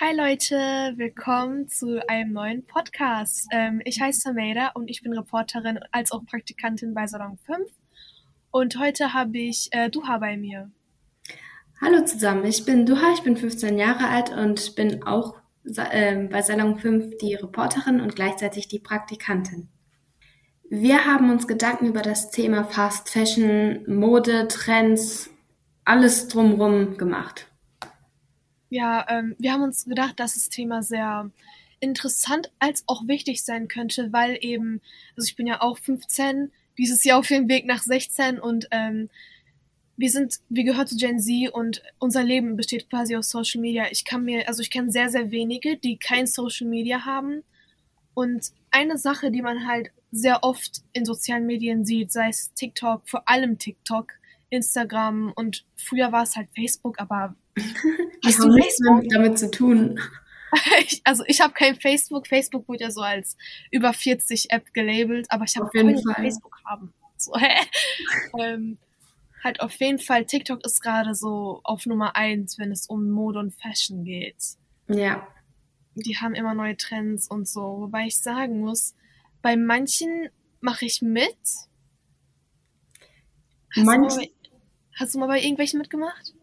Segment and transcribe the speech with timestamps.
[0.00, 0.56] Hi Leute,
[0.96, 3.46] willkommen zu einem neuen Podcast.
[3.52, 7.60] Ähm, ich heiße Sameida und ich bin Reporterin als auch Praktikantin bei Salon 5.
[8.50, 10.68] Und heute habe ich äh, Duha bei mir.
[11.80, 16.42] Hallo zusammen, ich bin Duha, ich bin 15 Jahre alt und bin auch äh, bei
[16.42, 19.68] Salon 5 die Reporterin und gleichzeitig die Praktikantin.
[20.68, 25.30] Wir haben uns Gedanken über das Thema Fast Fashion, Mode, Trends,
[25.84, 27.53] alles drumherum gemacht.
[28.74, 31.30] Ja, ähm, wir haben uns gedacht, dass das Thema sehr
[31.78, 34.80] interessant als auch wichtig sein könnte, weil eben,
[35.16, 39.10] also ich bin ja auch 15, dieses Jahr auf dem Weg nach 16 und ähm,
[39.96, 43.86] wir sind, wir gehören zu Gen Z und unser Leben besteht quasi aus Social Media.
[43.92, 47.44] Ich kann mir, also ich kenne sehr, sehr wenige, die kein Social Media haben.
[48.12, 53.08] Und eine Sache, die man halt sehr oft in sozialen Medien sieht, sei es TikTok,
[53.08, 54.14] vor allem TikTok,
[54.50, 57.36] Instagram und früher war es halt Facebook, aber
[58.24, 60.00] hast du Facebook damit zu tun?
[60.80, 62.26] ich, also ich habe kein Facebook.
[62.26, 63.36] Facebook wurde ja so als
[63.70, 66.92] über 40 App gelabelt, aber ich habe kein Facebook haben.
[67.16, 67.54] So, hä?
[68.38, 68.78] ähm,
[69.42, 73.38] halt auf jeden Fall, TikTok ist gerade so auf Nummer eins, wenn es um Mode
[73.38, 74.56] und Fashion geht.
[74.88, 75.26] Ja.
[75.94, 77.80] Die haben immer neue Trends und so.
[77.80, 78.94] Wobei ich sagen muss,
[79.42, 80.28] bei manchen
[80.60, 81.36] mache ich mit.
[83.76, 84.28] Hast, Manch du mal,
[84.94, 86.34] hast du mal bei irgendwelchen mitgemacht?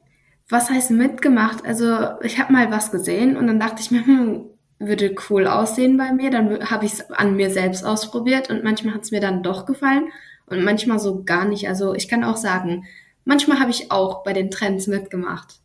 [0.52, 1.66] Was heißt mitgemacht?
[1.66, 4.50] Also ich habe mal was gesehen und dann dachte ich mir, hm,
[4.80, 6.30] würde cool aussehen bei mir.
[6.30, 9.66] Dann habe ich es an mir selbst ausprobiert und manchmal hat es mir dann doch
[9.66, 10.12] gefallen
[10.48, 11.70] und manchmal so gar nicht.
[11.70, 12.86] Also ich kann auch sagen,
[13.24, 15.62] manchmal habe ich auch bei den Trends mitgemacht.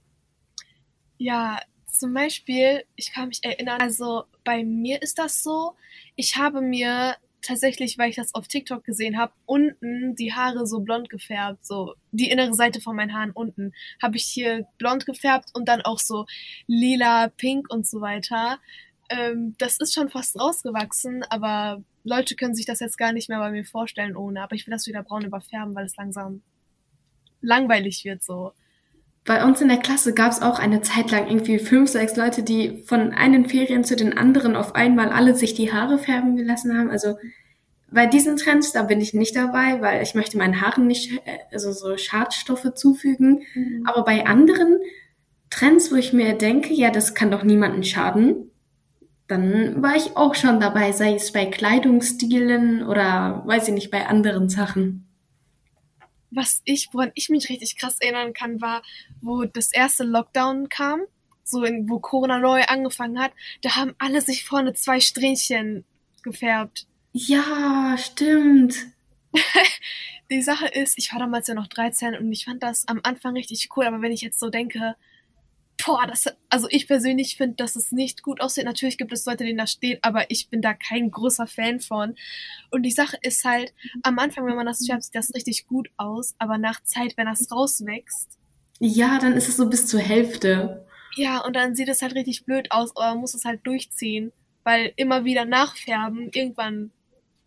[1.18, 1.58] Ja,
[1.90, 5.74] zum Beispiel, ich kann mich erinnern, also bei mir ist das so,
[6.14, 10.80] ich habe mir tatsächlich, weil ich das auf TikTok gesehen habe, unten die Haare so
[10.80, 15.50] blond gefärbt, so die innere Seite von meinen Haaren unten, habe ich hier blond gefärbt
[15.54, 16.26] und dann auch so
[16.66, 18.58] lila, pink und so weiter.
[19.08, 23.38] Ähm, das ist schon fast rausgewachsen, aber Leute können sich das jetzt gar nicht mehr
[23.38, 24.42] bei mir vorstellen ohne.
[24.42, 26.42] Aber ich will das wieder braun überfärben, weil es langsam
[27.40, 28.52] langweilig wird so.
[29.26, 32.44] Bei uns in der Klasse gab es auch eine Zeit lang irgendwie fünf, sechs Leute,
[32.44, 36.78] die von einen Ferien zu den anderen auf einmal alle sich die Haare färben gelassen
[36.78, 36.90] haben.
[36.90, 37.16] Also
[37.90, 41.38] bei diesen Trends, da bin ich nicht dabei, weil ich möchte meinen Haaren nicht äh,
[41.52, 43.42] also so Schadstoffe zufügen.
[43.54, 43.82] Mhm.
[43.84, 44.78] Aber bei anderen
[45.50, 48.52] Trends, wo ich mir denke, ja, das kann doch niemanden schaden,
[49.26, 54.06] dann war ich auch schon dabei, sei es bei Kleidungsstilen oder weiß ich nicht, bei
[54.06, 55.05] anderen Sachen
[56.36, 58.82] was ich, woran ich mich richtig krass erinnern kann, war,
[59.20, 61.02] wo das erste Lockdown kam,
[61.42, 63.32] so in, wo Corona neu angefangen hat,
[63.62, 65.84] da haben alle sich vorne zwei Strähnchen
[66.22, 66.86] gefärbt.
[67.12, 68.76] Ja, stimmt.
[70.30, 73.34] Die Sache ist, ich war damals ja noch 13 und ich fand das am Anfang
[73.34, 74.96] richtig cool, aber wenn ich jetzt so denke,
[75.84, 78.64] boah, das, also ich persönlich finde, dass es nicht gut aussieht.
[78.64, 82.14] Natürlich gibt es Leute, denen das steht, aber ich bin da kein großer Fan von.
[82.70, 83.72] Und die Sache ist halt,
[84.02, 87.26] am Anfang, wenn man das färbt, sieht das richtig gut aus, aber nach Zeit, wenn
[87.26, 88.38] das rauswächst.
[88.78, 90.86] Ja, dann ist es so bis zur Hälfte.
[91.16, 94.32] Ja, und dann sieht es halt richtig blöd aus, aber man muss es halt durchziehen,
[94.64, 96.90] weil immer wieder nachfärben, irgendwann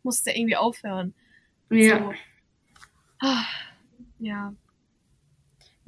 [0.01, 1.13] muss der irgendwie aufhören.
[1.69, 1.99] Ja.
[1.99, 2.13] So.
[3.19, 3.45] Ah,
[4.19, 4.53] ja.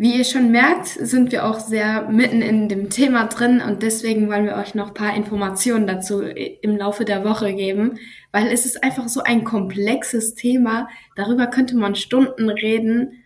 [0.01, 4.28] Wie ihr schon merkt, sind wir auch sehr mitten in dem Thema drin und deswegen
[4.29, 8.00] wollen wir euch noch ein paar Informationen dazu im Laufe der Woche geben,
[8.31, 10.89] weil es ist einfach so ein komplexes Thema.
[11.16, 13.22] Darüber könnte man Stunden reden.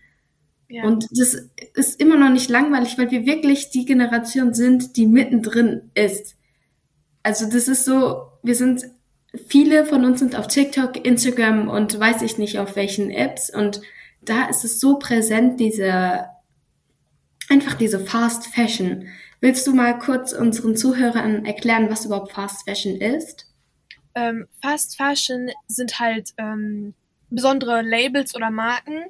[0.67, 0.83] Ja.
[0.83, 5.91] Und das ist immer noch nicht langweilig, weil wir wirklich die Generation sind, die mittendrin
[5.93, 6.35] ist.
[7.23, 8.83] Also das ist so, wir sind,
[9.47, 13.79] viele von uns sind auf TikTok, Instagram und weiß ich nicht auf welchen Apps und
[14.21, 16.34] da ist es so präsent, diese
[17.49, 19.07] einfach diese Fast Fashion.
[19.41, 23.47] Willst du mal kurz unseren Zuhörern erklären, was überhaupt Fast Fashion ist?
[24.15, 26.93] Ähm, Fast Fashion sind halt ähm,
[27.29, 29.03] besondere Labels oder Marken,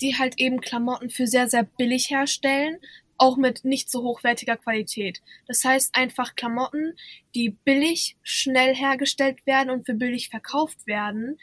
[0.00, 2.78] die halt eben Klamotten für sehr, sehr billig herstellen,
[3.16, 5.20] auch mit nicht so hochwertiger Qualität.
[5.46, 6.94] Das heißt einfach Klamotten,
[7.34, 11.38] die billig, schnell hergestellt werden und für billig verkauft werden,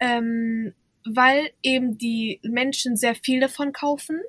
[0.00, 0.74] ähm,
[1.04, 4.20] weil eben die Menschen sehr viel davon kaufen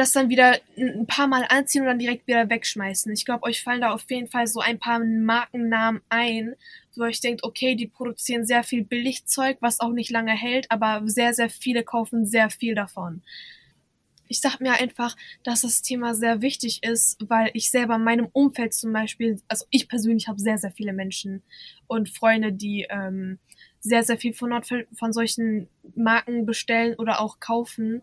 [0.00, 3.12] das dann wieder ein paar Mal anziehen und dann direkt wieder wegschmeißen.
[3.12, 6.54] Ich glaube, euch fallen da auf jeden Fall so ein paar Markennamen ein,
[6.96, 11.02] wo euch denkt, okay, die produzieren sehr viel Billigzeug, was auch nicht lange hält, aber
[11.04, 13.22] sehr, sehr viele kaufen sehr viel davon.
[14.26, 18.28] Ich sag mir einfach, dass das Thema sehr wichtig ist, weil ich selber in meinem
[18.32, 21.42] Umfeld zum Beispiel, also ich persönlich habe sehr, sehr viele Menschen
[21.88, 23.38] und Freunde, die ähm,
[23.80, 24.62] sehr, sehr viel von,
[24.94, 28.02] von solchen Marken bestellen oder auch kaufen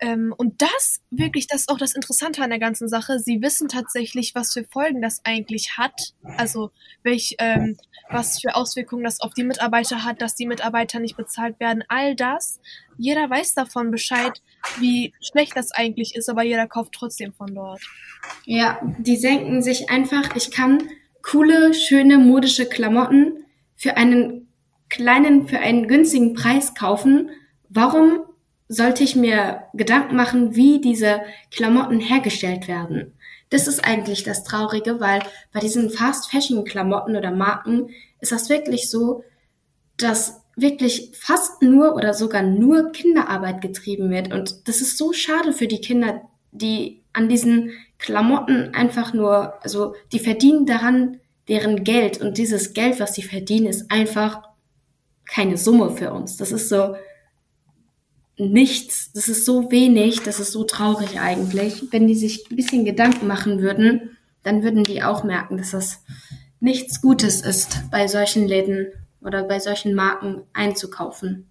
[0.00, 3.18] Ähm, und das wirklich, das ist auch das Interessante an der ganzen Sache.
[3.20, 6.14] Sie wissen tatsächlich, was für Folgen das eigentlich hat.
[6.36, 6.70] Also
[7.02, 7.76] welch, ähm,
[8.10, 11.84] was für Auswirkungen das auf die Mitarbeiter hat, dass die Mitarbeiter nicht bezahlt werden.
[11.88, 12.60] All das.
[12.98, 14.42] Jeder weiß davon Bescheid,
[14.78, 17.80] wie schlecht das eigentlich ist, aber jeder kauft trotzdem von dort.
[18.44, 20.88] Ja, die denken sich einfach, ich kann
[21.22, 23.44] coole, schöne, modische Klamotten
[23.76, 24.48] für einen
[24.88, 27.30] kleinen, für einen günstigen Preis kaufen.
[27.68, 28.20] Warum
[28.68, 31.20] sollte ich mir Gedanken machen, wie diese
[31.50, 33.12] Klamotten hergestellt werden?
[33.50, 35.20] Das ist eigentlich das Traurige, weil
[35.52, 37.90] bei diesen Fast Fashion Klamotten oder Marken
[38.20, 39.22] ist das wirklich so,
[39.96, 44.32] dass wirklich fast nur oder sogar nur Kinderarbeit getrieben wird.
[44.32, 46.22] Und das ist so schade für die Kinder,
[46.52, 53.00] die an diesen Klamotten einfach nur, also die verdienen daran deren Geld und dieses Geld,
[53.00, 54.42] was sie verdienen, ist einfach
[55.26, 56.36] keine Summe für uns.
[56.36, 56.96] Das ist so
[58.36, 61.92] nichts, das ist so wenig, das ist so traurig eigentlich.
[61.92, 66.02] Wenn die sich ein bisschen Gedanken machen würden, dann würden die auch merken, dass das
[66.60, 71.48] nichts Gutes ist, bei solchen Läden oder bei solchen Marken einzukaufen.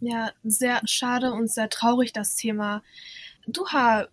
[0.00, 2.82] Ja, sehr schade und sehr traurig das Thema.
[3.46, 4.06] Duha,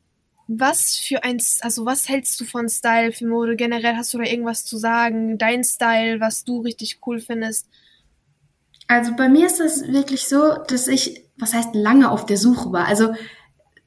[0.48, 3.56] was für ein, also was hältst du von Style für Mode?
[3.56, 5.38] Generell hast du da irgendwas zu sagen?
[5.38, 7.68] Dein Style, was du richtig cool findest?
[8.88, 12.72] Also bei mir ist das wirklich so, dass ich, was heißt lange auf der Suche
[12.72, 12.86] war.
[12.88, 13.14] Also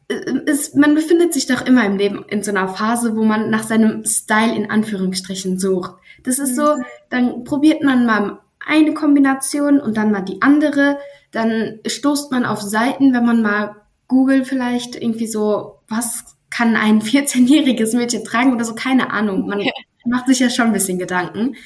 [0.08, 3.62] es, man befindet sich doch immer im Leben in so einer Phase, wo man nach
[3.62, 5.92] seinem Style in Anführungsstrichen sucht.
[6.22, 6.84] Das ist so, mhm.
[7.10, 10.98] dann probiert man mal eine Kombination und dann mal die andere.
[11.30, 13.76] Dann stoßt man auf Seiten, wenn man mal
[14.08, 19.46] Google vielleicht irgendwie so, was kann ein 14-jähriges Mädchen tragen oder so, keine Ahnung.
[19.46, 19.62] Man
[20.06, 21.56] macht sich ja schon ein bisschen Gedanken,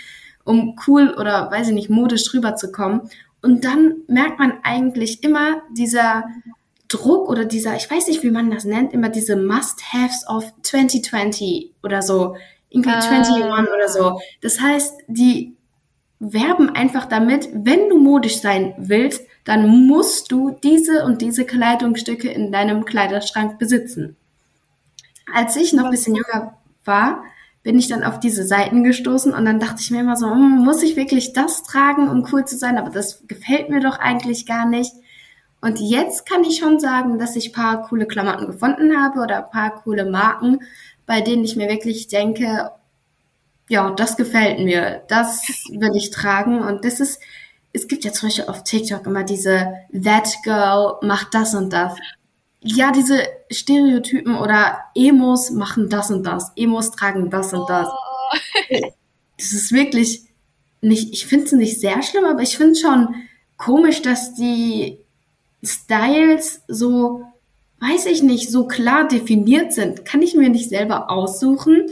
[0.44, 3.02] um cool oder, weiß ich nicht, modisch rüberzukommen.
[3.43, 6.25] Und dann merkt man eigentlich immer dieser
[6.89, 11.73] Druck oder dieser, ich weiß nicht, wie man das nennt, immer diese Must-Haves of 2020
[11.83, 12.37] oder so,
[12.71, 13.00] irgendwie ah.
[13.00, 14.21] 21 oder so.
[14.41, 15.56] Das heißt, die
[16.21, 22.31] werben einfach damit, wenn du modisch sein willst, dann musst du diese und diese Kleidungsstücke
[22.31, 24.17] in deinem Kleiderschrank besitzen.
[25.35, 27.25] Als ich noch ein bisschen jünger war,
[27.62, 30.64] bin ich dann auf diese Seiten gestoßen und dann dachte ich mir immer so, hm,
[30.64, 32.76] muss ich wirklich das tragen, um cool zu sein?
[32.76, 34.93] Aber das gefällt mir doch eigentlich gar nicht.
[35.61, 39.81] Und jetzt kann ich schon sagen, dass ich paar coole Klamotten gefunden habe oder paar
[39.82, 40.59] coole Marken,
[41.06, 42.73] bei denen ich mir wirklich denke,
[43.69, 46.61] ja, das gefällt mir, das will ich tragen.
[46.61, 47.20] Und das ist,
[47.73, 51.94] es gibt ja zum Beispiel auf TikTok immer diese That Girl macht das und das.
[52.62, 56.53] Ja, diese Stereotypen oder Emos machen das und das.
[56.56, 57.88] Emos tragen das und das.
[57.88, 58.38] Oh.
[59.38, 60.23] Das ist wirklich
[60.82, 63.14] nicht, ich finde es nicht sehr schlimm, aber ich finde schon
[63.56, 64.99] komisch, dass die
[65.64, 67.25] Styles so,
[67.81, 70.05] weiß ich nicht, so klar definiert sind.
[70.05, 71.91] Kann ich mir nicht selber aussuchen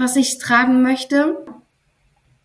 [0.00, 1.44] was ich tragen möchte.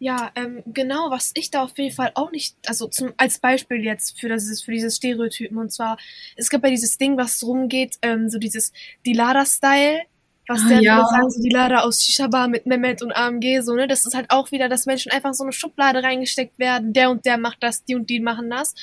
[0.05, 3.83] Ja, ähm, genau, was ich da auf jeden Fall auch nicht, also zum, als Beispiel
[3.83, 5.57] jetzt für dieses, für dieses Stereotypen.
[5.57, 5.97] Und zwar,
[6.35, 8.71] es gibt ja dieses Ding, was rumgeht, ähm, so dieses
[9.03, 10.03] Dilada-Style,
[10.47, 11.03] was ah, der ja.
[11.07, 14.51] sagen, so Dilada aus Shisha-Bar mit Mehmet und AMG, so, ne, das ist halt auch
[14.51, 17.95] wieder, dass Menschen einfach so eine Schublade reingesteckt werden, der und der macht das, die
[17.95, 18.75] und die machen das.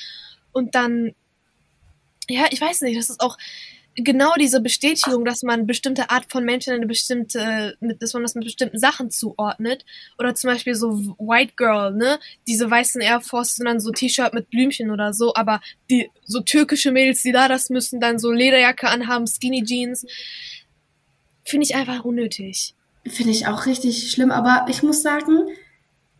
[0.51, 1.15] Und dann,
[2.29, 3.37] ja, ich weiß nicht, das ist auch,
[3.95, 8.45] genau diese Bestätigung, dass man bestimmte Art von Menschen eine bestimmte, dass man das mit
[8.45, 9.85] bestimmten Sachen zuordnet.
[10.17, 12.19] Oder zum Beispiel so White Girl, ne?
[12.47, 15.33] Diese weißen Air Force und dann so T-Shirt mit Blümchen oder so.
[15.35, 20.05] Aber die so türkische Mädels, die da das müssen, dann so Lederjacke anhaben, Skinny Jeans.
[21.43, 22.75] Finde ich einfach unnötig.
[23.05, 24.31] Finde ich auch richtig schlimm.
[24.31, 25.49] Aber ich muss sagen,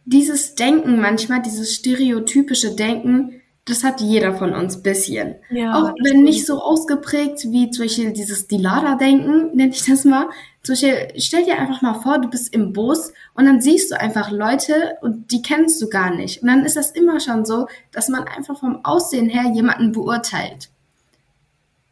[0.06, 5.36] dieses Denken manchmal, dieses stereotypische Denken, das hat jeder von uns bisschen.
[5.50, 10.28] Ja, auch wenn nicht so ausgeprägt wie zum Beispiel dieses Dilada-Denken, nenne ich das mal.
[10.64, 14.00] Zum Beispiel, stell dir einfach mal vor, du bist im Bus und dann siehst du
[14.00, 16.42] einfach Leute und die kennst du gar nicht.
[16.42, 20.70] Und dann ist das immer schon so, dass man einfach vom Aussehen her jemanden beurteilt.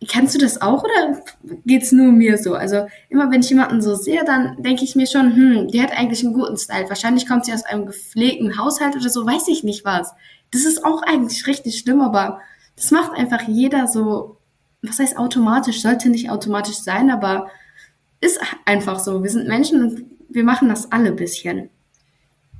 [0.07, 1.21] Kennst du das auch oder
[1.65, 2.55] geht's nur mir so?
[2.55, 5.91] Also immer wenn ich jemanden so sehe, dann denke ich mir schon, hm, die hat
[5.91, 6.89] eigentlich einen guten Style.
[6.89, 10.11] Wahrscheinlich kommt sie aus einem gepflegten Haushalt oder so, weiß ich nicht was.
[10.51, 12.41] Das ist auch eigentlich richtig schlimm, aber
[12.75, 14.37] das macht einfach jeder so,
[14.81, 17.49] was heißt automatisch, sollte nicht automatisch sein, aber
[18.19, 19.23] ist einfach so.
[19.23, 21.69] Wir sind Menschen und wir machen das alle bisschen.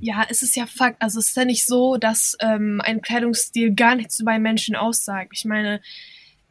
[0.00, 1.00] Ja, es ist ja Fakt.
[1.00, 4.74] Also es ist ja nicht so, dass ähm, ein Kleidungsstil gar nichts über einen Menschen
[4.74, 5.30] aussagt.
[5.32, 5.80] Ich meine,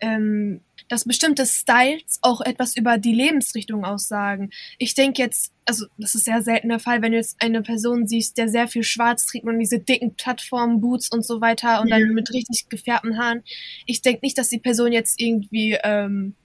[0.01, 4.49] ähm, dass bestimmte Styles auch etwas über die Lebensrichtung aussagen.
[4.77, 8.07] Ich denke jetzt, also das ist sehr selten der Fall, wenn du jetzt eine Person
[8.07, 11.87] siehst, der sehr viel Schwarz trägt und diese dicken Plattformen, Boots und so weiter und
[11.87, 11.97] ja.
[11.97, 13.43] dann mit richtig gefärbten Haaren.
[13.85, 16.35] Ich denke nicht, dass die Person jetzt irgendwie ähm,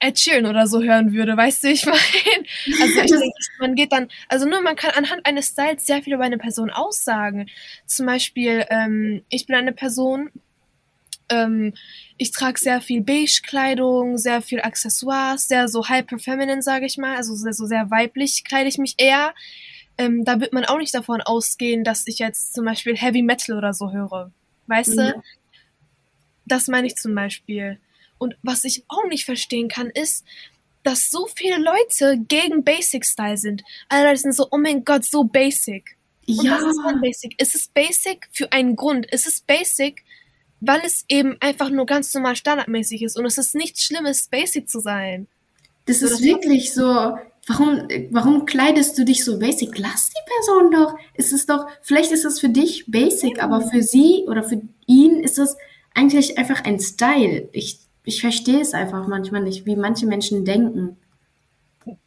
[0.00, 2.00] Ed Sheeran oder so hören würde, weißt du, ich meine?
[2.80, 6.14] Also ich denke, man geht dann, also nur man kann anhand eines Styles sehr viel
[6.14, 7.48] über eine Person aussagen.
[7.86, 10.30] Zum Beispiel, ähm, ich bin eine Person,
[11.30, 11.72] ähm,
[12.16, 17.34] ich trage sehr viel Beige-Kleidung, sehr viel Accessoires, sehr so hyper-feminine, sage ich mal, also
[17.34, 19.34] sehr, so sehr weiblich kleide ich mich eher.
[19.96, 23.56] Ähm, da wird man auch nicht davon ausgehen, dass ich jetzt zum Beispiel Heavy Metal
[23.56, 24.32] oder so höre.
[24.66, 25.12] Weißt ja.
[25.12, 25.22] du?
[26.46, 27.78] Das meine ich zum Beispiel.
[28.18, 30.24] Und was ich auch nicht verstehen kann, ist,
[30.82, 33.62] dass so viele Leute gegen Basic Style sind.
[33.88, 35.96] Alle Leute sind so, oh mein Gott, so basic.
[36.26, 36.52] Und ja.
[36.52, 37.40] was ist dann basic?
[37.40, 39.06] Ist es basic für einen Grund?
[39.06, 40.04] Ist es basic,
[40.60, 44.68] weil es eben einfach nur ganz normal standardmäßig ist und es ist nichts Schlimmes, basic
[44.68, 45.26] zu sein.
[45.86, 47.16] Das so, ist wirklich so.
[47.46, 49.76] Warum, warum kleidest du dich so basic?
[49.78, 50.94] Lass die Person doch.
[51.14, 53.44] Es ist doch, vielleicht ist es für dich basic, ja.
[53.44, 55.56] aber für sie oder für ihn ist es
[55.94, 57.48] eigentlich einfach ein Style.
[57.52, 60.96] Ich, ich verstehe es einfach manchmal nicht, wie manche Menschen denken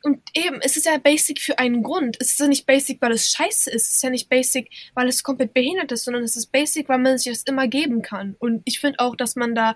[0.03, 2.17] und eben, es ist ja basic für einen Grund.
[2.19, 3.89] Es ist ja nicht basic, weil es scheiße ist.
[3.89, 6.99] Es ist ja nicht basic, weil es komplett behindert ist, sondern es ist basic, weil
[6.99, 8.35] man sich das immer geben kann.
[8.39, 9.75] Und ich finde auch, dass man da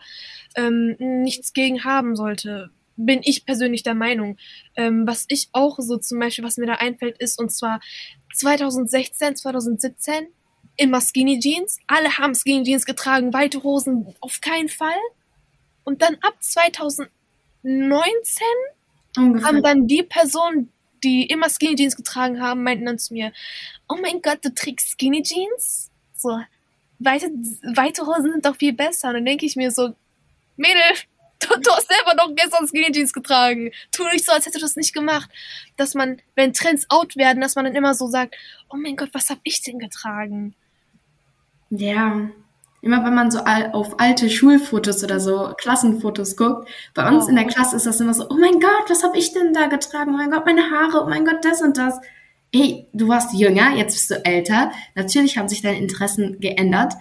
[0.56, 2.70] ähm, nichts gegen haben sollte.
[2.96, 4.38] Bin ich persönlich der Meinung.
[4.76, 7.80] Ähm, was ich auch so zum Beispiel, was mir da einfällt, ist, und zwar
[8.36, 10.28] 2016, 2017,
[10.78, 11.80] immer Skinny Jeans.
[11.88, 15.00] Alle haben Skinny Jeans getragen, weite Hosen auf keinen Fall.
[15.84, 17.10] Und dann ab 2019
[19.18, 19.48] Ungefähr.
[19.48, 20.72] haben dann die Personen,
[21.04, 23.32] die immer Skinny Jeans getragen haben, meinten dann zu mir,
[23.88, 25.92] oh mein Gott, du trägst Skinny Jeans?
[26.14, 26.40] So,
[27.00, 27.28] weite,
[27.76, 29.10] weite Hosen sind doch viel besser.
[29.10, 29.94] Und dann denke ich mir so,
[30.56, 30.82] Mädel,
[31.40, 33.72] du, du hast selber noch gestern Skinny Jeans getragen.
[33.92, 35.30] Tu nicht so, als hättest du das nicht gemacht.
[35.78, 38.36] Dass man, wenn Trends out werden, dass man dann immer so sagt,
[38.70, 40.56] oh mein Gott, was hab ich denn getragen?
[41.70, 42.30] Ja,
[42.82, 47.30] Immer wenn man so auf alte Schulfotos oder so Klassenfotos guckt, bei uns oh.
[47.30, 49.68] in der Klasse ist das immer so, oh mein Gott, was habe ich denn da
[49.68, 50.12] getragen?
[50.14, 52.00] Oh mein Gott, meine Haare, oh mein Gott, das und das.
[52.54, 54.72] Hey, du warst jünger, jetzt bist du älter.
[54.96, 56.94] Natürlich haben sich deine Interessen geändert.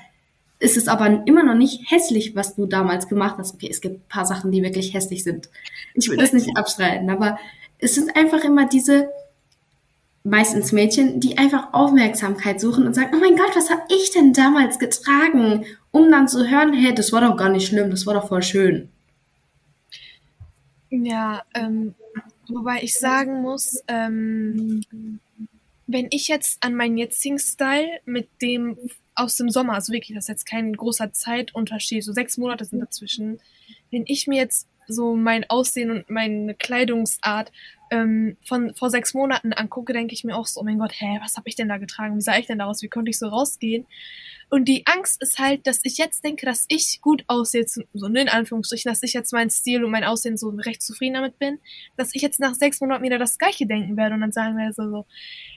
[0.59, 3.55] Es ist aber immer noch nicht hässlich, was du damals gemacht hast.
[3.55, 5.51] Okay, es gibt ein paar Sachen, die wirklich hässlich sind.
[5.95, 7.39] Ich will das nicht abstreiten, aber
[7.79, 9.11] es sind einfach immer diese
[10.27, 14.33] meistens Mädchen, die einfach Aufmerksamkeit suchen und sagen, oh mein Gott, was habe ich denn
[14.33, 15.65] damals getragen?
[15.93, 18.43] Um dann zu hören, hey, das war doch gar nicht schlimm, das war doch voll
[18.43, 18.89] schön.
[20.91, 21.95] Ja, ähm,
[22.49, 24.83] wobei ich sagen muss, ähm,
[25.87, 28.77] wenn ich jetzt an meinen jetzigen Style mit dem
[29.15, 32.81] aus dem Sommer, also wirklich, das ist jetzt kein großer Zeitunterschied, so sechs Monate sind
[32.81, 33.39] dazwischen,
[33.91, 37.51] wenn ich mir jetzt so mein Aussehen und meine Kleidungsart
[37.91, 41.19] ähm, von vor sechs Monaten angucke, denke ich mir auch so, oh mein Gott, hä,
[41.23, 42.17] was habe ich denn da getragen?
[42.17, 42.83] Wie sah ich denn da aus?
[42.83, 43.87] Wie konnte ich so rausgehen?
[44.49, 48.29] Und die Angst ist halt, dass ich jetzt denke, dass ich gut aussehe, so in
[48.29, 51.59] Anführungsstrichen, dass ich jetzt mein Stil und mein Aussehen so recht zufrieden damit bin,
[51.97, 54.73] dass ich jetzt nach sechs Monaten wieder das Gleiche denken werde und dann sagen werde
[54.73, 55.07] so, so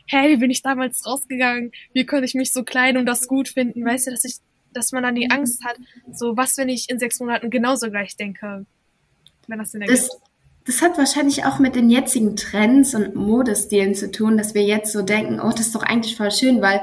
[0.08, 1.72] hä, wie bin ich damals rausgegangen?
[1.94, 3.86] Wie konnte ich mich so kleiden und das gut finden?
[3.86, 4.38] Weißt du, dass ich,
[4.74, 5.78] dass man dann die Angst hat,
[6.12, 8.66] so, was, wenn ich in sechs Monaten genauso gleich denke?
[9.48, 10.00] Wenn das Sinn ergibt.
[10.00, 10.29] Das
[10.82, 15.02] hat wahrscheinlich auch mit den jetzigen Trends und Modestilen zu tun, dass wir jetzt so
[15.02, 16.82] denken, oh, das ist doch eigentlich voll schön, weil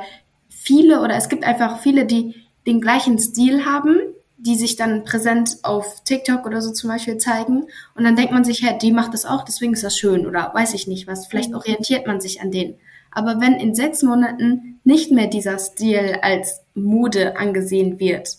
[0.49, 2.35] viele oder es gibt einfach viele, die
[2.67, 3.97] den gleichen Stil haben,
[4.39, 7.65] die sich dann präsent auf TikTok oder so zum Beispiel zeigen.
[7.95, 10.51] Und dann denkt man sich, hey, die macht das auch, deswegen ist das schön oder
[10.53, 11.27] weiß ich nicht was.
[11.27, 11.57] Vielleicht mhm.
[11.57, 12.75] orientiert man sich an denen.
[13.11, 18.37] Aber wenn in sechs Monaten nicht mehr dieser Stil als Mode angesehen wird,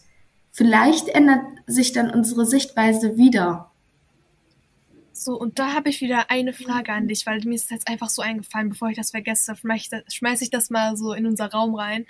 [0.51, 3.71] vielleicht ändert sich dann unsere Sichtweise wieder.
[5.17, 8.09] So, und da habe ich wieder eine Frage an dich, weil mir ist jetzt einfach
[8.09, 12.05] so eingefallen, bevor ich das vergesse, schmeiße ich das mal so in unser Raum rein.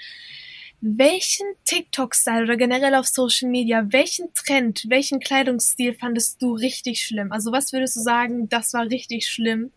[0.81, 7.31] Welchen TikTok-Style oder generell auf Social Media, welchen Trend, welchen Kleidungsstil fandest du richtig schlimm?
[7.31, 9.71] Also was würdest du sagen, das war richtig schlimm?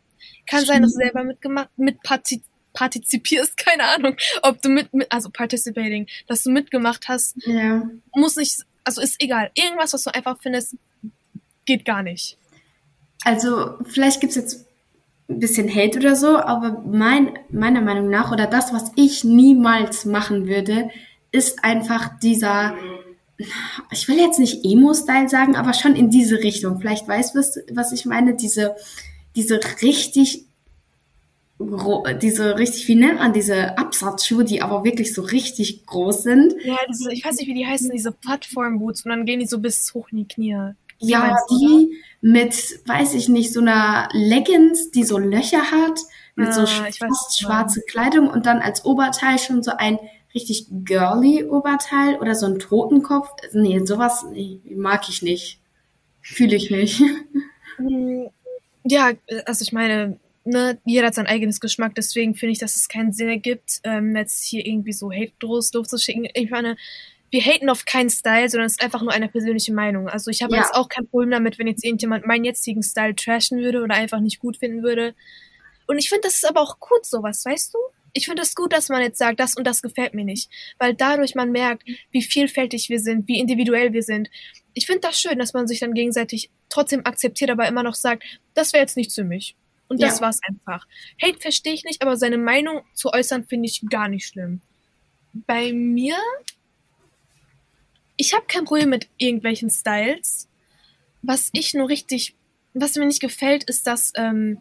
[0.46, 5.10] Kann sein, dass du selber mitgemacht, mit partizipierst, partizipierst, keine Ahnung, ob du mit, mit,
[5.10, 7.36] also participating, dass du mitgemacht hast.
[7.46, 7.88] Ja.
[8.12, 9.52] Muss nicht, also ist egal.
[9.54, 10.76] Irgendwas, was du einfach findest,
[11.64, 12.36] geht gar nicht
[13.24, 14.66] also vielleicht gibt's jetzt
[15.28, 20.04] ein bisschen Hate oder so, aber mein, meiner Meinung nach oder das, was ich niemals
[20.04, 20.90] machen würde,
[21.32, 22.74] ist einfach dieser,
[23.92, 26.80] ich will jetzt nicht Emo-Style sagen, aber schon in diese Richtung.
[26.80, 27.38] Vielleicht weißt du,
[27.74, 28.74] was ich meine, diese,
[29.36, 30.46] diese richtig
[32.22, 36.54] diese richtig, wie nennt man diese Absatzschuhe, die aber wirklich so richtig groß sind.
[36.64, 39.58] Ja, diese, ich weiß nicht, wie die heißen, diese Plattform-Boots und dann gehen die so
[39.58, 40.72] bis hoch in die Knie.
[41.00, 42.54] Ja, die mit,
[42.86, 45.98] weiß ich nicht, so einer Leggings, die so Löcher hat,
[46.36, 49.98] mit ah, so fast schwarze Kleidung und dann als Oberteil schon so ein
[50.34, 53.30] richtig girly Oberteil oder so ein Totenkopf.
[53.52, 55.60] Nee, sowas nee, mag ich nicht.
[56.20, 57.02] Fühle ich nicht.
[58.82, 59.12] Ja,
[59.44, 63.12] also ich meine, ne, jeder hat sein eigenes Geschmack, deswegen finde ich, dass es keinen
[63.12, 65.70] Sinn ergibt, ähm, jetzt hier irgendwie so Hate-Drohs
[66.02, 66.26] schicken.
[66.34, 66.76] Ich meine,
[67.30, 70.08] wir haten auf keinen Style, sondern es ist einfach nur eine persönliche Meinung.
[70.08, 70.62] Also ich habe ja.
[70.62, 74.20] jetzt auch kein Problem damit, wenn jetzt irgendjemand meinen jetzigen Style trashen würde oder einfach
[74.20, 75.14] nicht gut finden würde.
[75.86, 77.78] Und ich finde, das ist aber auch gut, sowas, weißt du?
[78.12, 80.50] Ich finde es das gut, dass man jetzt sagt, das und das gefällt mir nicht.
[80.78, 84.28] Weil dadurch man merkt, wie vielfältig wir sind, wie individuell wir sind.
[84.74, 88.24] Ich finde das schön, dass man sich dann gegenseitig trotzdem akzeptiert, aber immer noch sagt,
[88.54, 89.54] das wäre jetzt nichts für mich.
[89.88, 90.26] Und das ja.
[90.26, 90.86] war's einfach.
[91.20, 94.60] Hate verstehe ich nicht, aber seine Meinung zu äußern finde ich gar nicht schlimm.
[95.32, 96.16] Bei mir,
[98.20, 100.46] ich habe kein Problem mit irgendwelchen Styles.
[101.22, 102.36] Was ich nur richtig,
[102.74, 104.58] was mir nicht gefällt, ist, dass ähm,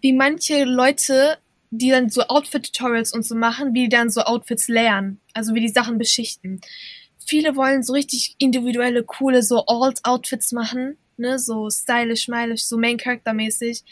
[0.00, 1.38] wie manche Leute,
[1.70, 5.60] die dann so Outfit-Tutorials und so machen, wie die dann so Outfits lernen, also wie
[5.60, 6.60] die Sachen beschichten.
[7.24, 13.82] Viele wollen so richtig individuelle, coole, so Alt-Outfits machen ne, so stylisch, schmeilisch, so Main-Character-mäßig.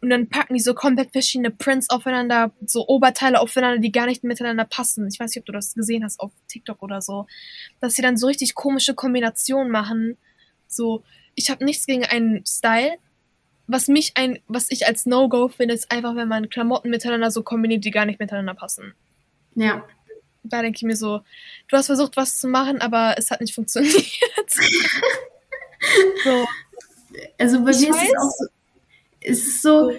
[0.00, 4.24] Und dann packen die so komplett verschiedene Prints aufeinander, so Oberteile aufeinander, die gar nicht
[4.24, 5.08] miteinander passen.
[5.08, 7.26] Ich weiß nicht, ob du das gesehen hast auf TikTok oder so.
[7.80, 10.16] Dass sie dann so richtig komische Kombinationen machen.
[10.68, 11.02] So,
[11.34, 12.96] ich habe nichts gegen einen Style.
[13.68, 17.42] Was mich ein, was ich als No-Go finde, ist einfach, wenn man Klamotten miteinander so
[17.42, 18.94] kombiniert, die gar nicht miteinander passen.
[19.56, 19.84] Ja.
[20.44, 21.22] Da denke ich mir so,
[21.68, 23.92] du hast versucht, was zu machen, aber es hat nicht funktioniert.
[26.24, 26.46] so,
[27.38, 28.02] also bei ich mir weiß.
[28.02, 28.46] ist es auch so,
[29.20, 29.92] es ist so,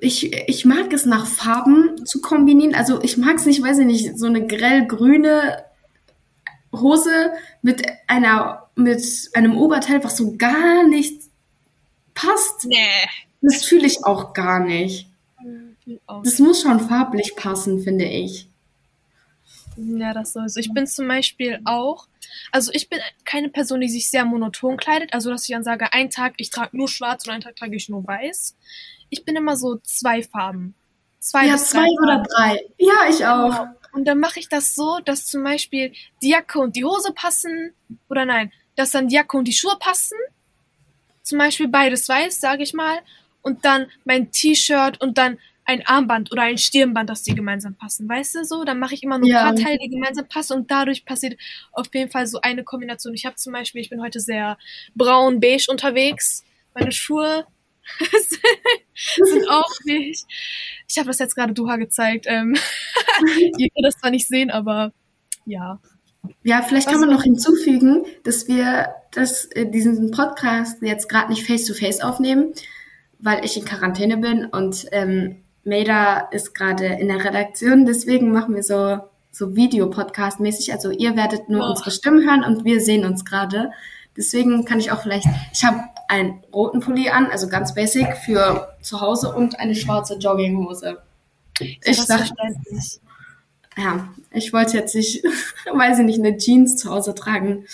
[0.00, 2.74] ich, ich mag es nach Farben zu kombinieren.
[2.74, 5.64] Also ich mag es nicht, weiß ich nicht, so eine grellgrüne
[6.72, 11.22] Hose mit einer, mit einem Oberteil, was so gar nicht
[12.14, 12.66] passt.
[12.66, 12.76] Nee.
[13.42, 15.08] Das fühle ich auch gar nicht.
[16.06, 18.48] Das muss schon farblich passen, finde ich.
[19.76, 20.60] Ja, das soll so.
[20.60, 22.06] Ich bin zum Beispiel auch,
[22.52, 25.92] also ich bin keine Person, die sich sehr monoton kleidet, also dass ich dann sage,
[25.92, 28.56] einen Tag ich trage nur schwarz und einen Tag trage ich nur weiß.
[29.10, 30.74] Ich bin immer so zwei Farben.
[31.18, 32.60] Zwei ja, zwei oder drei.
[32.78, 33.58] Ja, ich auch.
[33.58, 33.74] Genau.
[33.92, 37.72] Und dann mache ich das so, dass zum Beispiel die Jacke und die Hose passen,
[38.10, 40.18] oder nein, dass dann die Jacke und die Schuhe passen.
[41.22, 42.98] Zum Beispiel beides weiß, sage ich mal.
[43.40, 48.08] Und dann mein T-Shirt und dann ein Armband oder ein Stirnband, dass die gemeinsam passen.
[48.08, 48.64] Weißt du so?
[48.64, 49.44] Dann mache ich immer nur ja.
[49.48, 51.38] ein paar Teile, die gemeinsam passen und dadurch passiert
[51.72, 53.14] auf jeden Fall so eine Kombination.
[53.14, 54.58] Ich habe zum Beispiel, ich bin heute sehr
[54.94, 56.44] braun-beige unterwegs.
[56.74, 57.46] Meine Schuhe
[59.22, 60.12] sind auch beige.
[60.88, 62.26] Ich habe das jetzt gerade Duha gezeigt.
[62.28, 62.54] Ähm
[63.58, 64.92] Ihr könnt das zwar nicht sehen, aber
[65.46, 65.80] ja.
[66.42, 71.46] Ja, vielleicht kann man noch hinzufügen, dass wir das, äh, diesen Podcast jetzt gerade nicht
[71.46, 72.54] face-to-face -face aufnehmen,
[73.18, 78.54] weil ich in Quarantäne bin und ähm, Maida ist gerade in der Redaktion, deswegen machen
[78.54, 78.98] wir so,
[79.30, 80.72] so Videopodcast-mäßig.
[80.72, 81.70] Also ihr werdet nur oh.
[81.70, 83.70] unsere Stimmen hören und wir sehen uns gerade.
[84.16, 88.76] Deswegen kann ich auch vielleicht, ich habe einen roten Pulli an, also ganz basic für
[88.80, 91.02] zu Hause und eine schwarze Jogginghose.
[91.58, 92.28] Ich sag,
[93.76, 95.24] ja, ich wollte jetzt nicht,
[95.72, 97.66] weiß ich nicht, eine Jeans zu Hause tragen.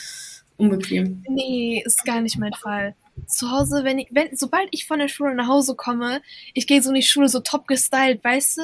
[0.56, 1.24] Unbequem.
[1.28, 2.94] Nee, ist gar nicht mein Fall
[3.26, 6.22] zu Hause, wenn ich, wenn, sobald ich von der Schule nach Hause komme,
[6.54, 8.62] ich gehe so in die Schule so top gestylt, weißt du?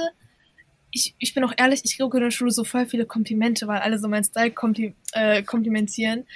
[0.91, 3.81] Ich, ich bin auch ehrlich, ich kriege in der Schule so voll viele Komplimente, weil
[3.81, 6.27] alle so meinen Style kompli äh, komplimentieren.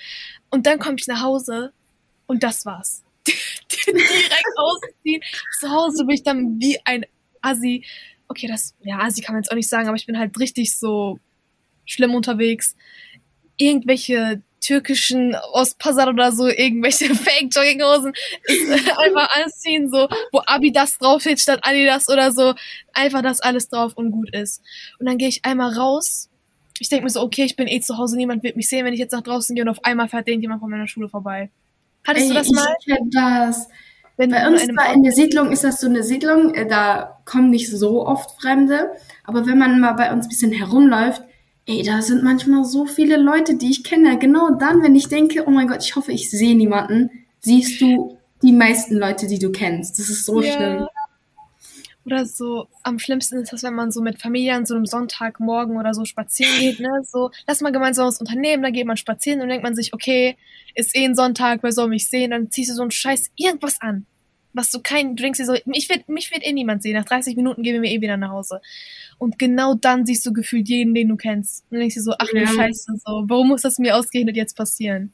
[0.50, 1.72] Und dann komme ich nach Hause
[2.26, 3.02] und das war's.
[3.87, 5.22] Direkt ausziehen.
[5.61, 7.06] Zu Hause bin ich dann wie ein
[7.40, 7.85] Assi.
[8.28, 10.76] Okay, das, ja, Assi kann man jetzt auch nicht sagen, aber ich bin halt richtig
[10.76, 11.18] so
[11.87, 12.76] schlimm unterwegs.
[13.56, 18.12] Irgendwelche türkischen Ostpassat oder so irgendwelche Fake-Jogginghosen
[18.96, 22.55] einfach anziehen, so, wo Abidas draufsteht statt Adidas oder so.
[22.92, 24.62] Einfach, dass alles drauf und gut ist.
[24.99, 26.29] Und dann gehe ich einmal raus.
[26.79, 28.94] Ich denke mir so, okay, ich bin eh zu Hause, niemand wird mich sehen, wenn
[28.94, 31.51] ich jetzt nach draußen gehe und auf einmal fährt irgendjemand von meiner Schule vorbei.
[32.07, 32.75] Hattest Ey, du das mal?
[32.81, 33.68] Ich kenn das.
[34.16, 37.51] Wenn bei uns da in der Siedlung ist das so eine Siedlung, äh, da kommen
[37.51, 38.90] nicht so oft Fremde,
[39.25, 41.23] aber wenn man mal bei uns ein bisschen herumläuft,
[41.70, 44.18] Ey, da sind manchmal so viele Leute, die ich kenne.
[44.18, 48.18] Genau dann, wenn ich denke, oh mein Gott, ich hoffe, ich sehe niemanden, siehst du
[48.42, 49.96] die meisten Leute, die du kennst.
[50.00, 50.52] Das ist so ja.
[50.52, 50.88] schlimm.
[52.04, 55.76] Oder so, am schlimmsten ist das, wenn man so mit Familie an so einem Sonntagmorgen
[55.76, 56.88] oder so spazieren geht, ne?
[57.04, 60.37] So, lass mal gemeinsam was unternehmen, dann geht man spazieren und denkt man sich, okay,
[60.74, 62.33] ist eh ein Sonntag, wer soll mich sehen?
[62.33, 64.06] Dann ziehst du so einen Scheiß irgendwas an.
[64.52, 66.94] Was du kein, du denkst dir so, mich wird, mich wird eh niemand sehen.
[66.94, 68.60] Nach 30 Minuten gehen wir eh wieder nach Hause.
[69.18, 71.64] Und genau dann siehst du gefühlt jeden, den du kennst.
[71.70, 72.46] Und denkst dir so, ach du Ja.
[72.48, 75.12] Scheiße, so, warum muss das mir ausgerechnet jetzt passieren?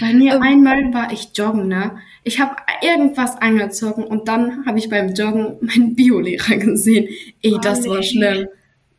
[0.00, 0.42] Bei mir Ähm.
[0.42, 1.98] einmal war ich joggen, ne?
[2.24, 7.08] Ich habe irgendwas angezogen und dann habe ich beim Joggen meinen Biolehrer gesehen.
[7.42, 8.02] Ey, Oh, das war nee.
[8.04, 8.48] schlimm.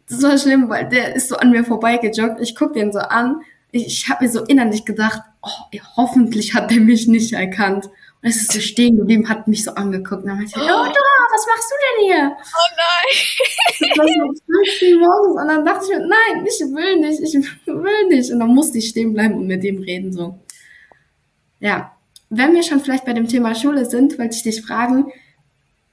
[0.09, 2.39] Das war schlimm, weil der ist so an mir vorbeigejoggt.
[2.41, 3.41] Ich guck den so an.
[3.71, 5.49] Ich, ich habe mir so innerlich gedacht, oh,
[5.97, 7.89] hoffentlich hat der mich nicht erkannt.
[8.21, 10.23] Und es ist so stehen geblieben, hat mich so angeguckt.
[10.23, 12.37] Und dann meinte ich, oh, Dora, was machst du denn hier?
[12.37, 13.13] Oh nein!
[13.79, 14.33] Das war so
[14.79, 17.33] 5 Uhr morgens und dann dachte ich mir, nein, ich will nicht, ich
[17.67, 18.31] will nicht.
[18.31, 20.39] Und dann musste ich stehen bleiben und mit dem reden so.
[21.59, 21.95] Ja,
[22.29, 25.11] wenn wir schon vielleicht bei dem Thema Schule sind, wollte ich dich fragen,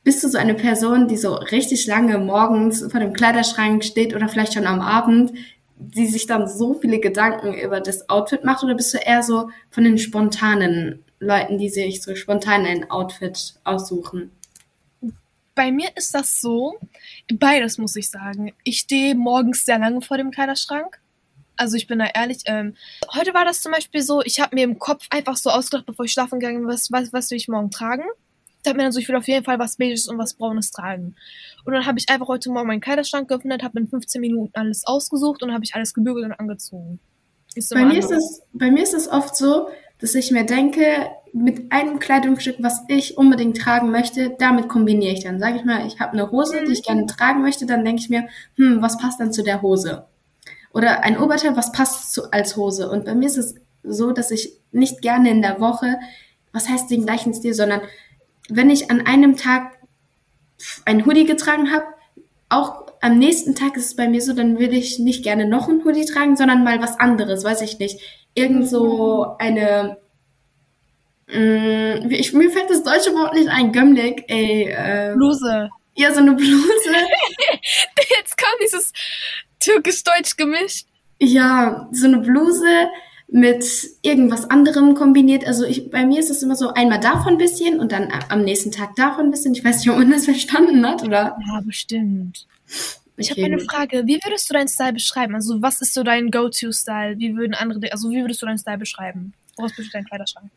[0.03, 4.29] bist du so eine Person, die so richtig lange morgens vor dem Kleiderschrank steht oder
[4.29, 5.33] vielleicht schon am Abend,
[5.77, 9.51] die sich dann so viele Gedanken über das Outfit macht oder bist du eher so
[9.71, 14.31] von den spontanen Leuten, die sich so spontan ein Outfit aussuchen?
[15.55, 16.79] Bei mir ist das so,
[17.33, 18.53] beides muss ich sagen.
[18.65, 21.01] Ich stehe morgens sehr lange vor dem Kleiderschrank.
[21.57, 22.39] Also ich bin da ehrlich.
[22.47, 22.75] Ähm,
[23.15, 26.05] heute war das zum Beispiel so, ich habe mir im Kopf einfach so ausgedacht, bevor
[26.05, 28.05] ich schlafen gegangen bin, was, was, was will ich morgen tragen.
[28.63, 30.71] Ich habe mir dann so, ich will auf jeden Fall was Beiges und was Braunes
[30.71, 31.15] tragen.
[31.65, 34.87] Und dann habe ich einfach heute Morgen meinen Kleiderschrank geöffnet, habe in 15 Minuten alles
[34.87, 36.99] ausgesucht und habe ich alles gebügelt und angezogen.
[37.55, 39.69] Ist Bei mir, ist es, bei mir ist es oft so,
[40.01, 40.83] dass ich mir denke,
[41.33, 45.41] mit einem Kleidungsstück, was ich unbedingt tragen möchte, damit kombiniere ich dann.
[45.41, 48.09] Sage ich mal, ich habe eine Hose, die ich gerne tragen möchte, dann denke ich
[48.09, 50.07] mir, hm, was passt dann zu der Hose?
[50.73, 52.89] Oder ein Oberteil, was passt zu, als Hose?
[52.89, 55.97] Und bei mir ist es so, dass ich nicht gerne in der Woche,
[56.53, 57.81] was heißt den gleichen Stil, sondern
[58.49, 59.79] wenn ich an einem Tag
[60.85, 61.87] ein Hoodie getragen habe,
[62.49, 65.69] auch am nächsten Tag ist es bei mir so, dann will ich nicht gerne noch
[65.69, 68.01] ein Hoodie tragen, sondern mal was anderes, weiß ich nicht.
[68.35, 69.99] Irgend so eine,
[71.29, 75.71] mh, ich, mir fällt das deutsche Wort nicht ein, Gömlik, ey, äh, Bluse.
[75.95, 76.91] ja, so eine Bluse.
[78.19, 78.93] Jetzt kam dieses
[79.61, 80.87] türkisch-deutsch gemischt.
[81.21, 82.89] Ja, so eine Bluse
[83.29, 83.65] mit
[84.03, 85.47] irgendwas anderem kombiniert.
[85.47, 88.43] Also ich, bei mir ist es immer so einmal davon ein bisschen und dann am
[88.43, 89.55] nächsten Tag davon ein bisschen.
[89.55, 91.37] Ich weiß nicht, ob man das verstanden hat, oder?
[91.47, 92.47] Ja, bestimmt.
[93.17, 93.45] Ich Okay.
[93.45, 94.07] habe eine Frage.
[94.07, 95.35] Wie würdest du deinen Style beschreiben?
[95.35, 97.19] Also, was ist so dein Go-To-Style?
[97.19, 99.33] Wie würden andere, also, wie würdest du deinen Style beschreiben?
[99.57, 100.51] Woraus besteht dein Kleiderschrank?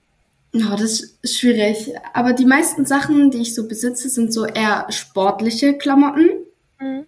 [0.54, 1.92] Ja, das ist schwierig.
[2.14, 6.30] Aber die meisten Sachen, die ich so besitze, sind so eher sportliche Klamotten.
[6.80, 7.06] Mhm.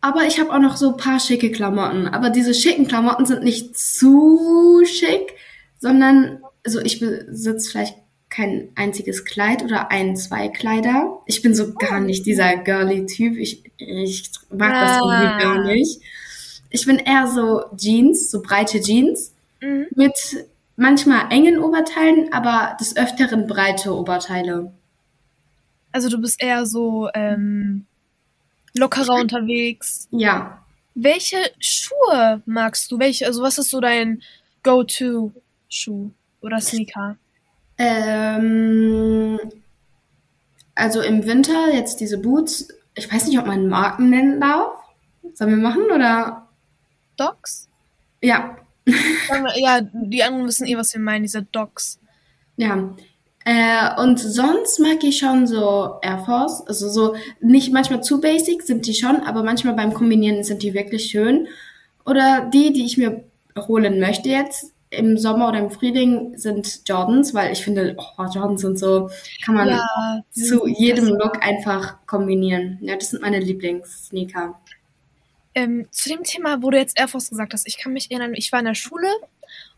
[0.00, 2.06] Aber ich habe auch noch so ein paar schicke Klamotten.
[2.08, 5.34] Aber diese schicken Klamotten sind nicht zu schick,
[5.78, 7.96] sondern, also ich besitze vielleicht
[8.34, 11.20] kein einziges Kleid oder ein, zwei Kleider.
[11.26, 13.36] Ich bin so gar nicht dieser girly Typ.
[13.38, 15.22] Ich, ich mag das Ah.
[15.22, 16.00] irgendwie gar nicht.
[16.70, 19.86] Ich bin eher so Jeans, so breite Jeans Mhm.
[19.94, 20.12] mit
[20.76, 24.72] manchmal engen Oberteilen, aber des Öfteren breite Oberteile.
[25.92, 27.86] Also, du bist eher so ähm,
[28.74, 30.08] lockerer unterwegs.
[30.10, 30.58] Ja,
[30.96, 32.98] Welche Schuhe magst du?
[32.98, 34.22] Welche, also, was ist so dein
[34.64, 37.16] Go-To-Schuh oder Sneaker?
[37.78, 39.38] Ähm,
[40.74, 42.68] also im Winter jetzt diese Boots.
[42.94, 44.72] Ich weiß nicht, ob man Marken nennen darf.
[45.34, 46.48] Sollen wir machen oder?
[47.16, 47.68] Docs?
[48.22, 48.56] Ja,
[49.56, 51.98] Ja, die anderen wissen eh, was wir meinen, diese Docs.
[52.56, 52.94] ja.
[53.46, 56.66] Äh, und sonst mag ich schon so Air Force.
[56.66, 60.72] Also so nicht manchmal zu basic sind die schon, aber manchmal beim Kombinieren sind die
[60.72, 61.46] wirklich schön.
[62.06, 63.22] Oder die, die ich mir
[63.68, 68.62] holen möchte jetzt im Sommer oder im Frühling, sind Jordans, weil ich finde, oh, Jordans
[68.62, 69.10] sind so,
[69.44, 71.08] kann man Ja, zu jedem.
[71.08, 72.78] Look einfach kombinieren.
[72.80, 74.58] Ja, das sind meine Lieblings-Sneaker.
[75.54, 78.34] Ähm, zu dem Thema, wo du jetzt Air Force gesagt hast, ich kann mich erinnern,
[78.34, 79.08] ich war in der Schule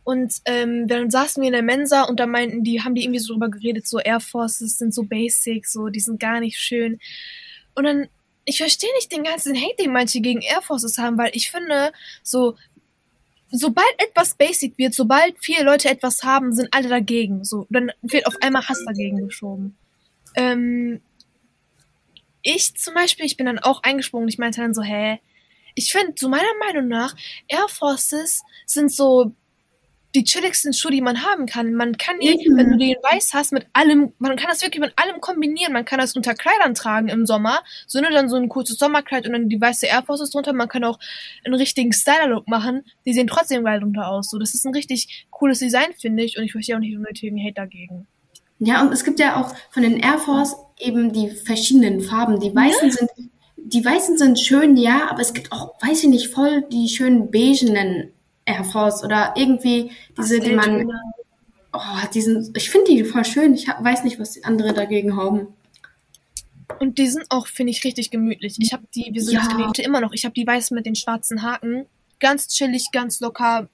[0.05, 3.19] und ähm, dann saßen wir in der Mensa und da meinten die, haben die irgendwie
[3.19, 6.99] so drüber geredet, so Air Forces sind so basic, so, die sind gar nicht schön.
[7.75, 8.09] Und dann,
[8.45, 11.93] ich verstehe nicht den ganzen Hate, den manche gegen Air Forces haben, weil ich finde,
[12.23, 12.57] so,
[13.51, 17.45] sobald etwas basic wird, sobald viele Leute etwas haben, sind alle dagegen.
[17.45, 19.77] So, dann wird auf einmal Hass dagegen geschoben.
[20.35, 21.01] Ähm,
[22.43, 24.29] ich zum Beispiel, ich bin dann auch eingesprungen.
[24.29, 25.21] Ich meinte dann so, hä,
[25.75, 27.15] ich finde, zu meiner Meinung nach,
[27.49, 29.33] Air Forces sind so
[30.15, 31.75] die chilligsten Schuhe, die man haben kann.
[31.75, 32.57] Man kann die, Eben.
[32.57, 35.73] wenn du den weiß hast, mit allem, man kann das wirklich mit allem kombinieren.
[35.73, 39.27] Man kann das unter Kleidern tragen im Sommer, so nur dann so ein kurzes Sommerkleid
[39.27, 40.53] und dann die weiße Air Forces drunter.
[40.53, 40.99] Man kann auch
[41.45, 42.85] einen richtigen Styler-Look machen.
[43.05, 44.31] Die sehen trotzdem geil drunter aus.
[44.31, 47.03] So, das ist ein richtig cooles Design, finde ich, und ich verstehe auch nicht den
[47.03, 48.07] nötigen Hate dagegen.
[48.59, 52.41] Ja, und es gibt ja auch von den Air Force eben die verschiedenen Farben.
[52.41, 53.11] Die weißen sind,
[53.57, 57.31] die weißen sind schön, ja, aber es gibt auch, weiß ich nicht, voll die schönen
[57.31, 58.13] beigenen
[58.47, 60.91] Air Force oder irgendwie diese, die man
[61.77, 63.55] oh, die sind, ich finde die voll schön.
[63.55, 65.49] Ich weiß nicht, was die andere dagegen haben.
[66.81, 68.57] Und die sind auch, finde ich, richtig gemütlich.
[68.59, 69.85] Ich habe die, wir sind Ja.
[69.85, 71.87] immer noch, ich habe die weißen mit den schwarzen Haken.
[72.19, 73.69] Ganz chillig, ganz locker.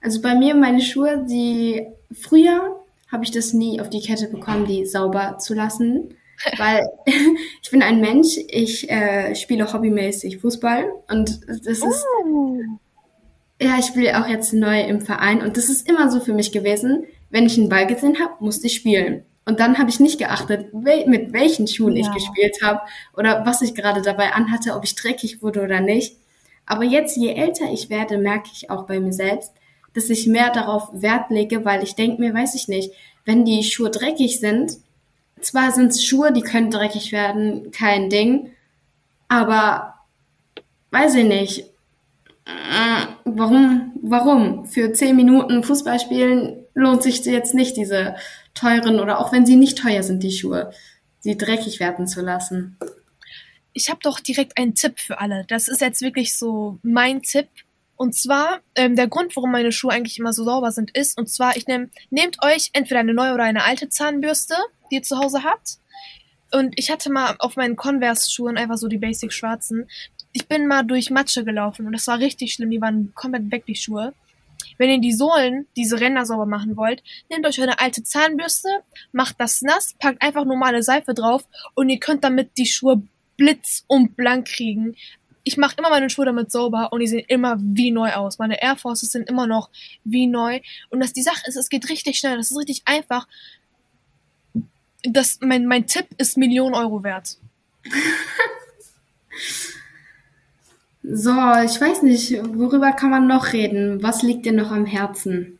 [0.00, 2.80] Also bei mir meine Schuhe, die früher
[3.10, 6.14] habe ich das nie auf die Kette bekommen, die sauber zu lassen,
[6.56, 6.88] weil
[7.62, 11.84] ich bin ein Mensch, ich äh, spiele hobbymäßig Fußball und das ist
[12.24, 12.60] Oh.
[13.60, 16.52] Ja, ich spiele auch jetzt neu im Verein und das ist immer so für mich
[16.52, 19.24] gewesen, wenn ich einen Ball gesehen habe, musste ich spielen.
[19.44, 22.12] Und dann habe ich nicht geachtet, wel mit welchen Schuhen ich Ja.
[22.12, 22.80] gespielt habe
[23.16, 26.16] oder was ich gerade dabei anhatte, ob ich dreckig wurde oder nicht.
[26.66, 29.52] Aber jetzt, je älter ich werde, merke ich auch bei mir selbst,
[29.94, 32.92] dass ich mehr darauf Wert lege, weil ich denke mir, weiß ich nicht,
[33.24, 34.76] wenn die Schuhe dreckig sind,
[35.40, 38.50] zwar sind es Schuhe, die können dreckig werden, kein Ding,
[39.28, 39.94] aber
[40.90, 41.64] weiß ich nicht,
[43.36, 44.66] warum, warum?
[44.66, 48.14] Für zehn Minuten Fußball spielen lohnt sich jetzt nicht, diese
[48.54, 50.72] teuren oder auch wenn sie nicht teuer sind, die Schuhe,
[51.20, 52.78] sie dreckig werden zu lassen.
[53.72, 55.44] Ich habe doch direkt einen Tipp für alle.
[55.48, 57.48] Das ist jetzt wirklich so mein Tipp.
[57.96, 61.28] Und zwar, ähm, der Grund, warum meine Schuhe eigentlich immer so sauber sind, ist, und
[61.28, 64.54] zwar, ich nehm, nehmt euch entweder eine neue oder eine alte Zahnbürste,
[64.90, 65.78] die ihr zu Hause habt.
[66.52, 69.88] Und ich hatte mal auf meinen Converse-Schuhen einfach so die basic schwarzen.
[70.32, 72.70] Ich bin mal durch Matsche gelaufen und das war richtig schlimm.
[72.70, 74.12] Die waren komplett weg, die Schuhe.
[74.76, 78.68] Wenn ihr die Sohlen, diese Ränder sauber machen wollt, nehmt euch eine alte Zahnbürste,
[79.12, 83.02] macht das nass, packt einfach normale Seife drauf und ihr könnt damit die Schuhe
[83.36, 84.96] blitz und blank kriegen.
[85.44, 88.38] Ich mache immer meine Schuhe damit sauber und die sehen immer wie neu aus.
[88.38, 89.70] Meine Air Forces sind immer noch
[90.04, 90.60] wie neu.
[90.90, 93.26] Und das die Sache ist, es geht richtig schnell, das ist richtig einfach.
[95.04, 97.38] Das, mein, mein Tipp ist Millionen Euro wert.
[101.10, 104.02] So, ich weiß nicht, worüber kann man noch reden?
[104.02, 105.58] Was liegt dir noch am Herzen?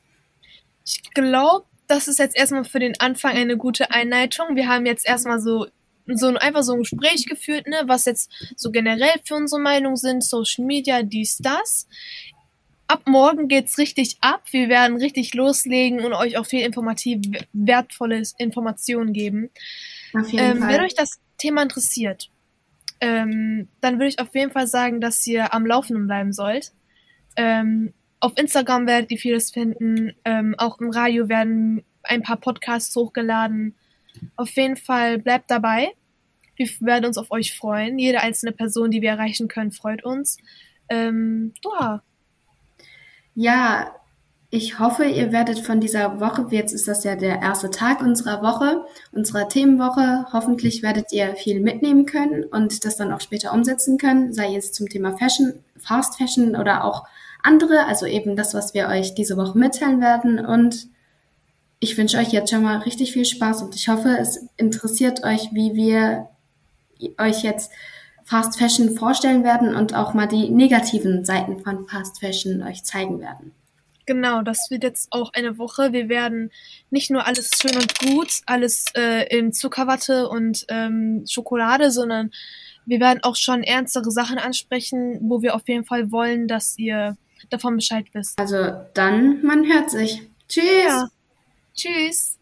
[0.85, 4.57] Ich glaube, das ist jetzt erstmal für den Anfang eine gute Einleitung.
[4.57, 5.67] Wir haben jetzt erstmal so,
[6.07, 9.97] so ein- einfach so ein Gespräch geführt, ne, was jetzt so generell für unsere Meinung
[9.97, 11.87] sind, Social Media, dies, das.
[12.87, 14.43] Ab morgen geht's richtig ab.
[14.51, 17.21] Wir werden richtig loslegen und euch auch viel informativ
[17.55, 19.51] wertvolle Informationen geben.
[20.15, 20.69] Auf jeden Ähm, Fall.
[20.75, 22.31] wenn euch das Thema interessiert,
[23.01, 26.73] ähm, dann würde ich auf jeden Fall sagen, dass ihr am Laufenden bleiben sollt.
[27.37, 30.13] Ähm, auf Instagram werdet ihr vieles finden.
[30.25, 33.77] Ähm, auch im Radio werden ein paar Podcasts hochgeladen.
[34.37, 35.93] Auf jeden Fall bleibt dabei.
[36.57, 37.99] Wir werden uns auf euch freuen.
[37.99, 40.39] Jede einzelne Person, die wir erreichen können, freut uns.
[40.89, 42.03] Ähm, ja,
[43.35, 43.95] Ja,
[44.51, 48.41] ich hoffe, ihr werdet von dieser Woche, jetzt ist das ja der erste Tag unserer
[48.43, 53.99] Woche, unserer Themenwoche, hoffentlich werdet ihr viel mitnehmen können und das dann auch später umsetzen
[53.99, 57.05] können, sei es zum Thema Fashion, Fast Fashion oder auch
[57.43, 60.89] andere, also eben das, was wir euch diese Woche mitteilen werden und
[61.81, 65.51] ich wünsche euch jetzt schon mal richtig viel Spaß und ich hoffe, es interessiert euch,
[65.53, 66.31] wie wir
[67.19, 67.71] euch jetzt
[68.25, 73.21] Fast Fashion vorstellen werden und auch mal die negativen Seiten von Fast Fashion euch zeigen
[73.21, 73.53] werden.
[74.09, 75.93] Genau, das wird jetzt auch eine Woche.
[75.93, 76.51] Wir werden
[76.89, 82.31] nicht nur alles schön und gut, alles äh, in Zuckerwatte und ähm, Schokolade, sondern
[82.87, 87.19] wir werden auch schon ernstere Sachen ansprechen, wo wir auf jeden Fall wollen, dass ihr
[87.51, 88.41] davon Bescheid wisst.
[88.41, 90.23] Also dann, man hört sich.
[90.49, 90.65] Tschüss!
[90.87, 91.09] Ja.
[91.75, 92.38] Tschüss!